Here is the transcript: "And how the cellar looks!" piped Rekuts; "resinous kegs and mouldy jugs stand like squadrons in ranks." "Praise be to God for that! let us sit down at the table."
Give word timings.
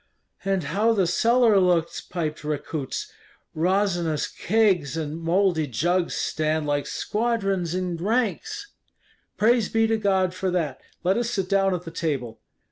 "And 0.43 0.63
how 0.63 0.93
the 0.93 1.05
cellar 1.05 1.59
looks!" 1.59 2.01
piped 2.01 2.43
Rekuts; 2.43 3.11
"resinous 3.53 4.27
kegs 4.27 4.97
and 4.97 5.21
mouldy 5.21 5.67
jugs 5.67 6.15
stand 6.15 6.65
like 6.65 6.87
squadrons 6.87 7.75
in 7.75 7.97
ranks." 7.97 8.71
"Praise 9.37 9.69
be 9.69 9.85
to 9.85 9.97
God 9.97 10.33
for 10.33 10.49
that! 10.49 10.81
let 11.03 11.17
us 11.17 11.29
sit 11.29 11.47
down 11.47 11.75
at 11.75 11.83
the 11.83 11.91
table." 11.91 12.39